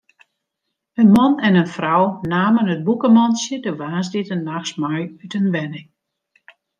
In 1.01 1.09
man 1.15 1.33
en 1.47 1.57
in 1.61 1.73
frou 1.75 2.03
namen 2.33 2.71
it 2.73 2.85
bûkemantsje 2.85 3.55
de 3.65 3.71
woansdeitenachts 3.79 4.71
mei 4.81 5.01
út 5.23 5.33
in 5.39 5.51
wenning. 5.53 5.89